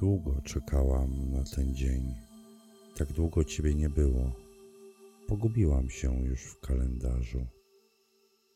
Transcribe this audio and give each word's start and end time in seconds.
Długo 0.00 0.42
czekałam 0.42 1.30
na 1.30 1.44
ten 1.44 1.74
dzień. 1.74 2.14
Tak 2.96 3.12
długo 3.12 3.44
ciebie 3.44 3.74
nie 3.74 3.90
było. 3.90 4.32
Pogubiłam 5.26 5.90
się 5.90 6.24
już 6.24 6.42
w 6.42 6.60
kalendarzu. 6.60 7.46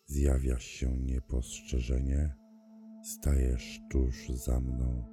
Zjawiasz 0.06 0.64
się 0.64 0.98
niepostrzeżenie, 0.98 2.34
stajesz 3.05 3.81
tuż 3.91 4.28
za 4.28 4.61
mną 4.61 5.05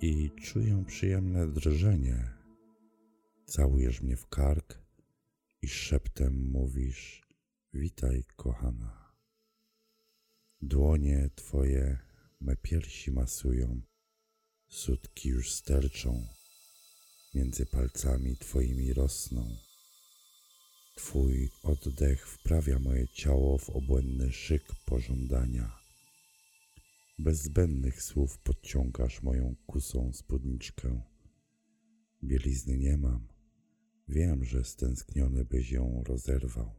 i 0.00 0.30
czuję 0.30 0.84
przyjemne 0.86 1.48
drżenie. 1.48 2.32
Całujesz 3.46 4.02
mnie 4.02 4.16
w 4.16 4.28
kark 4.28 4.82
i 5.62 5.68
szeptem 5.68 6.50
mówisz: 6.50 7.22
Witaj, 7.72 8.24
kochana. 8.36 9.14
Dłonie 10.60 11.30
twoje 11.34 11.98
me 12.40 12.56
piersi 12.56 13.12
masują 13.12 13.80
Sutki 14.68 15.28
już 15.28 15.52
sterczą, 15.52 16.26
między 17.34 17.66
palcami 17.66 18.36
twoimi 18.36 18.92
rosną. 18.92 19.56
Twój 20.96 21.50
oddech 21.62 22.28
wprawia 22.28 22.78
moje 22.78 23.08
ciało 23.08 23.58
w 23.58 23.70
obłędny 23.70 24.32
szyk 24.32 24.62
pożądania. 24.84 25.78
Bez 27.18 27.42
zbędnych 27.42 28.02
słów 28.02 28.38
podciągasz 28.38 29.22
moją 29.22 29.54
kusą 29.66 30.12
spódniczkę. 30.12 31.02
Bielizny 32.24 32.78
nie 32.78 32.96
mam, 32.96 33.28
wiem, 34.08 34.44
że 34.44 34.64
stęskniony 34.64 35.44
byś 35.44 35.70
ją 35.70 36.02
rozerwał. 36.06 36.74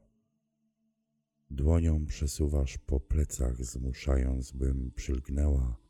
Dłonią 1.49 2.05
przesuwasz 2.05 2.77
po 2.77 2.99
plecach, 2.99 3.65
zmuszając, 3.65 4.51
bym 4.51 4.91
przylgnęła 4.91 5.86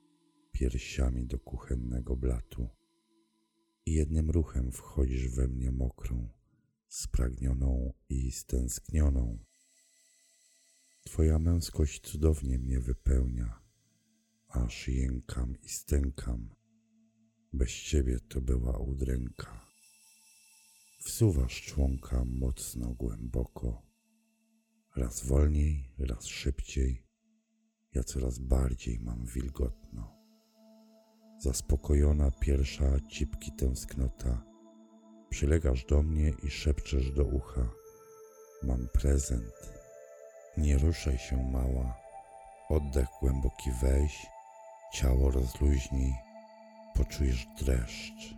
piersiami 0.58 1.26
do 1.26 1.40
kuchennego 1.40 2.16
blatu 2.16 2.70
i 3.86 3.94
jednym 3.94 4.32
ruchem 4.32 4.72
wchodzisz 4.72 5.28
we 5.30 5.48
mnie 5.48 5.72
mokrą, 5.72 6.30
spragnioną 6.88 7.94
i 8.10 8.32
stęsknioną. 8.32 9.38
Twoja 11.06 11.40
męskość 11.40 12.02
cudownie 12.02 12.60
mnie 12.60 12.80
wypełnia, 12.80 13.62
aż 14.48 14.88
jękam 14.88 15.56
i 15.64 15.70
stękam. 15.70 16.50
Bez 17.54 17.72
ciebie 17.72 18.20
to 18.20 18.42
była 18.42 18.78
udręka. 18.78 19.66
Wsuwasz 21.00 21.62
członka 21.62 22.26
mocno, 22.26 22.94
głęboko, 22.94 23.82
raz 24.96 25.26
wolniej, 25.26 25.94
raz 25.98 26.26
szybciej. 26.26 27.04
Ja 27.94 28.04
coraz 28.04 28.40
bardziej 28.40 29.00
mam 29.00 29.26
wilgotno. 29.26 30.18
Zaspokojona 31.40 32.32
pierwsza 32.40 32.86
cipki 33.10 33.52
tęsknota. 33.52 34.44
Przylegasz 35.30 35.86
do 35.86 36.04
mnie 36.04 36.32
i 36.44 36.50
szepczesz 36.50 37.12
do 37.12 37.24
ucha. 37.24 37.70
Mam 38.64 38.88
prezent. 38.94 39.54
Nie 40.58 40.78
ruszaj 40.78 41.18
się, 41.18 41.52
mała. 41.52 41.98
Oddech 42.70 43.08
głęboki 43.22 43.72
weź, 43.82 44.26
ciało 44.94 45.32
rozluźnij, 45.32 46.14
poczujesz 46.96 47.48
dreszcz. 47.60 48.36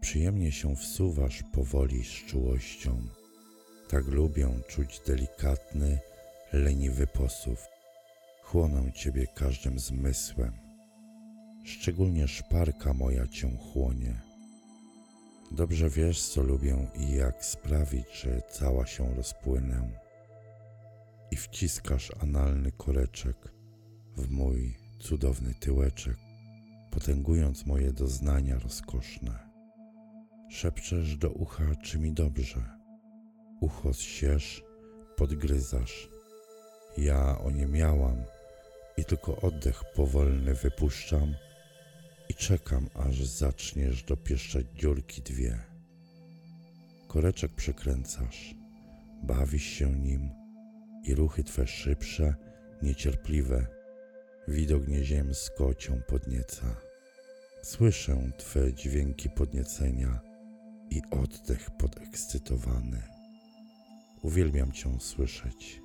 Przyjemnie 0.00 0.52
się 0.52 0.76
wsuwasz 0.76 1.42
powoli 1.52 2.04
z 2.04 2.26
czułością. 2.26 3.02
Tak 3.88 4.06
lubię 4.06 4.48
czuć 4.68 5.00
delikatny, 5.06 5.98
leniwy 6.52 7.06
posów. 7.06 7.66
Chłonę 8.42 8.92
ciebie 8.92 9.26
każdym 9.34 9.78
zmysłem 9.78 10.65
szczególnie 11.66 12.28
szparka 12.28 12.94
moja 12.94 13.26
cię 13.26 13.56
chłonie. 13.56 14.20
Dobrze 15.52 15.90
wiesz, 15.90 16.22
co 16.22 16.42
lubię 16.42 16.88
i 16.94 17.12
jak 17.12 17.44
sprawić, 17.44 18.06
że 18.22 18.42
cała 18.50 18.86
się 18.86 19.14
rozpłynę. 19.14 19.90
I 21.30 21.36
wciskasz 21.36 22.12
analny 22.20 22.72
koreczek 22.72 23.36
w 24.16 24.30
mój 24.30 24.74
cudowny 25.00 25.54
tyłeczek, 25.54 26.16
potęgując 26.90 27.66
moje 27.66 27.92
doznania 27.92 28.58
rozkoszne. 28.58 29.38
Szepczesz 30.50 31.16
do 31.16 31.30
ucha, 31.30 31.74
czy 31.82 31.98
mi 31.98 32.12
dobrze. 32.12 32.64
Ucho 33.60 33.94
zsiesz, 33.94 34.64
podgryzasz. 35.16 36.08
Ja 36.98 37.38
o 37.38 37.50
nie 37.50 37.66
miałam 37.66 38.16
i 38.96 39.04
tylko 39.04 39.36
oddech 39.36 39.82
powolny 39.94 40.54
wypuszczam– 40.54 41.34
i 42.28 42.34
czekam, 42.34 42.88
aż 42.94 43.24
zaczniesz 43.24 44.02
dopieszczać 44.02 44.66
dziurki 44.74 45.22
dwie. 45.22 45.58
Koreczek 47.08 47.52
przekręcasz, 47.52 48.54
bawisz 49.22 49.64
się 49.64 49.92
nim 49.92 50.30
i 51.04 51.14
ruchy 51.14 51.44
twe 51.44 51.66
szybsze, 51.66 52.34
niecierpliwe, 52.82 53.66
widok 54.48 54.88
nieziemsko 54.88 55.74
cię 55.74 56.00
podnieca. 56.08 56.76
Słyszę 57.62 58.30
twe 58.38 58.74
dźwięki 58.74 59.30
podniecenia 59.30 60.20
i 60.90 61.02
oddech 61.10 61.70
podekscytowany. 61.78 63.02
Uwielbiam 64.22 64.72
cię 64.72 65.00
słyszeć. 65.00 65.82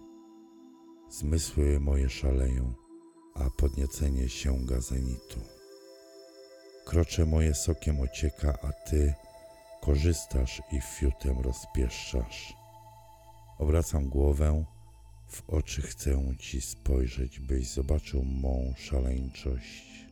Zmysły 1.09 1.79
moje 1.79 2.09
szaleją, 2.09 2.73
a 3.35 3.49
podniecenie 3.57 4.29
sięga 4.29 4.81
zenitu. 4.81 5.60
Krocze 6.91 7.25
moje 7.25 7.53
sokiem 7.55 7.99
ocieka, 7.99 8.57
a 8.61 8.71
ty 8.71 9.13
korzystasz 9.81 10.61
i 10.71 10.81
fiutem 10.81 11.39
rozpieszczasz. 11.39 12.53
Obracam 13.59 14.09
głowę, 14.09 14.65
w 15.27 15.49
oczy 15.49 15.81
chcę 15.81 16.35
ci 16.39 16.61
spojrzeć, 16.61 17.39
byś 17.39 17.67
zobaczył 17.67 18.23
mą 18.23 18.73
szaleńczość. 18.77 20.05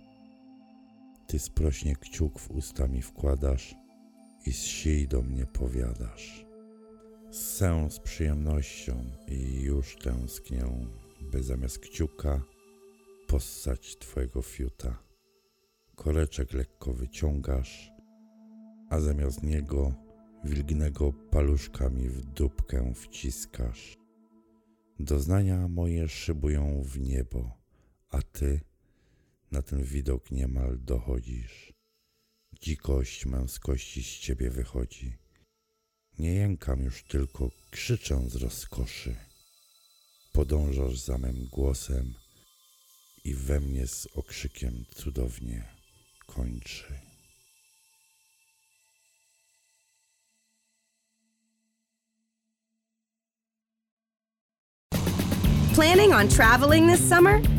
Ty 1.27 1.39
sprośnie 1.39 1.95
kciuk 1.95 2.39
w 2.39 2.51
usta 2.51 2.87
mi 2.87 3.01
wkładasz 3.01 3.75
i 4.45 4.53
z 4.53 4.63
siej 4.63 5.07
do 5.07 5.21
mnie 5.21 5.45
powiadasz. 5.45 6.45
Sę 7.31 7.87
z 7.91 7.99
przyjemnością 7.99 9.11
i 9.27 9.61
już 9.61 9.95
tęsknię, 9.95 10.65
by 11.21 11.43
zamiast 11.43 11.79
kciuka 11.79 12.41
possać 13.27 13.97
twojego 13.97 14.41
fiuta 14.41 15.08
koreczek 15.99 16.53
lekko 16.53 16.93
wyciągasz, 16.93 17.91
a 18.89 18.99
zamiast 18.99 19.43
niego 19.43 19.93
wilgnego 20.43 21.13
paluszkami 21.13 22.09
w 22.09 22.25
dupkę 22.25 22.93
wciskasz. 22.95 23.97
Doznania 24.99 25.67
moje 25.67 26.09
szybują 26.09 26.83
w 26.83 26.99
niebo, 26.99 27.57
a 28.09 28.21
ty 28.21 28.61
na 29.51 29.61
ten 29.61 29.83
widok 29.83 30.31
niemal 30.31 30.79
dochodzisz. 30.81 31.73
Dzikość 32.61 33.25
męskości 33.25 34.03
z 34.03 34.19
ciebie 34.19 34.49
wychodzi. 34.49 35.17
Nie 36.19 36.33
jękam 36.33 36.83
już 36.83 37.03
tylko, 37.03 37.49
krzyczę 37.71 38.29
z 38.29 38.35
rozkoszy. 38.35 39.15
podążasz 40.33 40.99
za 40.99 41.17
mym 41.17 41.47
głosem 41.51 42.13
i 43.23 43.33
we 43.33 43.59
mnie 43.59 43.87
z 43.87 44.07
okrzykiem 44.15 44.85
cudownie 44.95 45.78
kończy. 46.35 46.83
Planning 55.73 56.13
on 56.13 56.27
traveling 56.27 56.87
this 56.87 57.09
summer? 57.09 57.58